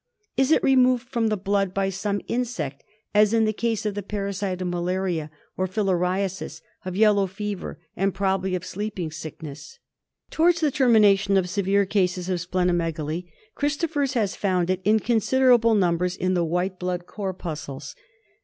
Is 0.35 0.49
it 0.51 0.63
removed 0.63 1.07
from 1.09 1.27
the 1.27 1.37
blood 1.37 1.75
by 1.75 1.91
some 1.91 2.21
insect 2.27 2.83
as 3.13 3.35
in 3.35 3.45
the 3.45 3.53
case 3.53 3.85
of 3.85 3.93
the 3.93 4.01
parasite 4.01 4.59
of 4.59 4.67
malaria, 4.67 5.29
of 5.59 5.71
filariasis, 5.71 6.61
of 6.83 6.95
yellow 6.95 7.27
fever, 7.27 7.77
and 7.95 8.11
probably 8.11 8.55
of 8.55 8.65
Sleeping 8.65 9.11
Sickness? 9.11 9.77
Towards 10.31 10.59
the 10.59 10.71
termination 10.71 11.37
of 11.37 11.47
severe 11.47 11.85
cases 11.85 12.29
of 12.29 12.39
spleno 12.39 12.73
megaly, 12.75 13.31
Christophers 13.53 14.13
has 14.13 14.35
found 14.35 14.71
it 14.71 14.81
in 14.83 15.01
considerable 15.01 15.75
numbers 15.75 16.15
in 16.17 16.33
the 16.33 16.43
white 16.43 16.79
blood 16.79 17.05
corpuscles. 17.05 17.95